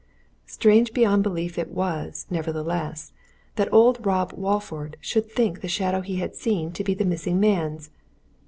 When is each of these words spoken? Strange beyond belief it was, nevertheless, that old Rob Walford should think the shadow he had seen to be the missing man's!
Strange 0.47 0.93
beyond 0.95 1.21
belief 1.21 1.59
it 1.59 1.69
was, 1.69 2.25
nevertheless, 2.31 3.13
that 3.55 3.71
old 3.71 4.03
Rob 4.03 4.33
Walford 4.33 4.97
should 4.99 5.29
think 5.31 5.61
the 5.61 5.67
shadow 5.67 6.01
he 6.01 6.15
had 6.15 6.35
seen 6.35 6.71
to 6.71 6.83
be 6.83 6.95
the 6.95 7.05
missing 7.05 7.39
man's! 7.39 7.91